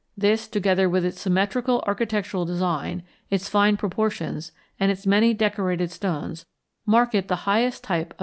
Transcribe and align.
This, 0.17 0.47
together 0.47 0.89
with 0.89 1.05
its 1.05 1.21
symmetrical 1.21 1.83
architectural 1.85 2.43
design, 2.43 3.03
its 3.29 3.47
fine 3.47 3.77
proportions, 3.77 4.51
and 4.79 4.91
its 4.91 5.05
many 5.05 5.31
decorated 5.35 5.91
stones, 5.91 6.47
mark 6.87 7.13
it 7.13 7.27
the 7.27 7.45
highest 7.45 7.83
type 7.83 7.97
of 7.97 7.99
Mesa 7.99 7.99
Verde 7.99 7.99
architecture. 8.13 8.19